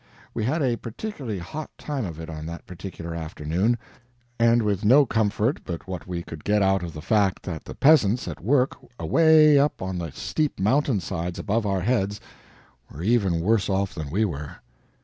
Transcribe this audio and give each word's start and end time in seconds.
We 0.33 0.45
had 0.45 0.63
a 0.63 0.77
particularly 0.77 1.37
hot 1.37 1.69
time 1.77 2.05
of 2.05 2.19
it 2.19 2.27
on 2.27 2.47
that 2.47 2.65
particular 2.65 3.13
afternoon, 3.13 3.77
and 4.39 4.63
with 4.63 4.83
no 4.83 5.05
comfort 5.05 5.59
but 5.63 5.87
what 5.87 6.07
we 6.07 6.23
could 6.23 6.43
get 6.43 6.63
out 6.63 6.81
of 6.81 6.93
the 6.93 7.03
fact 7.03 7.43
that 7.43 7.65
the 7.65 7.75
peasants 7.75 8.27
at 8.27 8.41
work 8.43 8.77
away 8.97 9.59
up 9.59 9.79
on 9.79 9.99
the 9.99 10.09
steep 10.11 10.59
mountainsides 10.59 11.37
above 11.37 11.67
our 11.67 11.81
heads 11.81 12.19
were 12.91 13.03
even 13.03 13.41
worse 13.41 13.69
off 13.69 13.93
than 13.93 14.09
we 14.09 14.25
were. 14.25 14.55